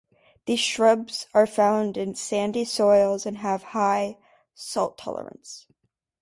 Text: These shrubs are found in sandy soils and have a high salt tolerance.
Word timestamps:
These 0.47 0.61
shrubs 0.61 1.27
are 1.31 1.45
found 1.45 1.95
in 1.95 2.15
sandy 2.15 2.65
soils 2.65 3.27
and 3.27 3.37
have 3.37 3.61
a 3.61 3.65
high 3.67 4.17
salt 4.55 4.97
tolerance. 4.97 5.67